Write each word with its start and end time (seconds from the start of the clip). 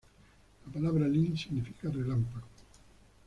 La 0.65 0.73
palabra 0.73 1.07
"Lyn" 1.07 1.37
significa 1.37 1.87
relámpago. 1.91 2.47